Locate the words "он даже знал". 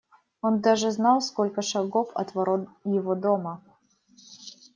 0.41-1.21